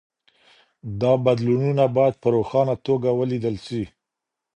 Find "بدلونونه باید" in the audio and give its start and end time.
1.25-2.15